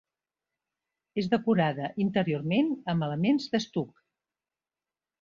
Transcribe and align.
És 1.23 1.29
decorada, 1.35 1.91
interiorment, 2.05 2.75
amb 2.95 3.09
elements 3.11 3.49
d'estuc. 3.55 3.97